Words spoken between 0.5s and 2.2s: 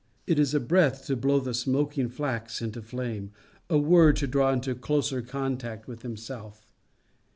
a breath to blow the smoking